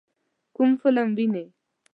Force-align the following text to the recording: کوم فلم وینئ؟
کوم 0.55 0.71
فلم 0.81 1.07
وینئ؟ 1.17 1.45